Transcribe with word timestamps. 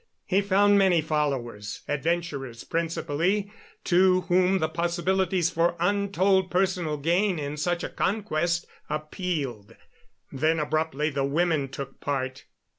He 0.25 0.41
found 0.41 0.79
many 0.79 0.99
followers 0.99 1.81
adventurers, 1.87 2.63
principally, 2.63 3.51
to 3.83 4.21
whom 4.21 4.57
the 4.57 4.67
possibilities 4.67 5.51
for 5.51 5.75
untold 5.79 6.49
personal 6.49 6.97
gain 6.97 7.37
in 7.37 7.55
such 7.55 7.83
a 7.83 7.89
conquest 7.89 8.65
appealed. 8.89 9.75
Then 10.31 10.57
abruptly 10.59 11.11
the 11.11 11.23
women 11.25 11.67
took 11.67 11.99
part. 11.99 12.45